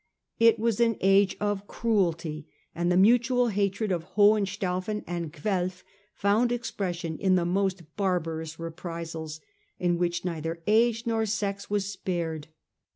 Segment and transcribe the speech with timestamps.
[0.39, 5.83] It was an age of cruelty, and the mutual hatred of Hohenstaufen and Guelf
[6.15, 9.41] found expression in the most barbarous reprisals,
[9.77, 12.47] in which neither age nor sex was spared.